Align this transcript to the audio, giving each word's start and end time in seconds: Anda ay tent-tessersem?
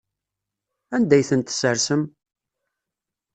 Anda 0.95 1.13
ay 1.15 1.25
tent-tessersem? 1.29 2.03